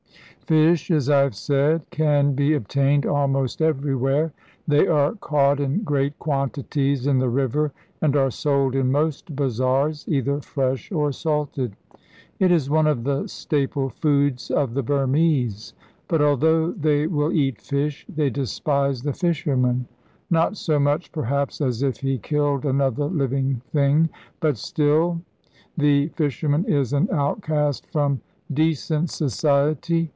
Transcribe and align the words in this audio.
Fish, 0.47 0.91
as 0.91 1.09
I 1.09 1.21
have 1.21 1.33
said, 1.35 1.89
can 1.91 2.33
be 2.35 2.55
obtained 2.55 3.05
almost 3.05 3.61
everywhere. 3.61 4.33
They 4.67 4.85
are 4.85 5.13
caught 5.15 5.61
in 5.61 5.81
great 5.85 6.19
quantities 6.19 7.07
in 7.07 7.19
the 7.19 7.29
river, 7.29 7.71
and 8.01 8.17
are 8.17 8.29
sold 8.29 8.75
in 8.75 8.91
most 8.91 9.33
bazaars, 9.33 10.03
either 10.09 10.41
fresh 10.41 10.91
or 10.91 11.13
salted. 11.13 11.77
It 12.37 12.51
is 12.51 12.69
one 12.69 12.85
of 12.85 13.05
the 13.05 13.27
staple 13.27 13.87
foods 13.87 14.51
of 14.51 14.73
the 14.73 14.83
Burmese. 14.83 15.73
But 16.09 16.21
although 16.21 16.73
they 16.73 17.07
will 17.07 17.31
eat 17.31 17.61
fish, 17.61 18.05
they 18.13 18.29
despise 18.29 19.03
the 19.03 19.13
fisherman. 19.13 19.87
Not 20.29 20.57
so 20.57 20.79
much, 20.79 21.13
perhaps, 21.13 21.61
as 21.61 21.81
if 21.81 22.01
he 22.01 22.17
killed 22.17 22.65
other 22.65 23.05
living 23.05 23.61
things, 23.71 24.09
but 24.41 24.57
still, 24.57 25.21
the 25.77 26.09
fisherman 26.09 26.65
is 26.65 26.91
an 26.91 27.07
outcast 27.09 27.87
from 27.89 28.19
decent 28.53 29.11
society. 29.11 30.09